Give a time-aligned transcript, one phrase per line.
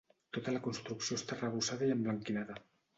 [0.37, 2.63] Tota la construcció està arrebossada i emblanquinada.